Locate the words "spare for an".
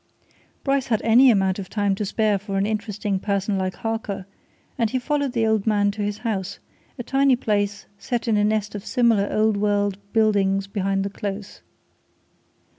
2.05-2.65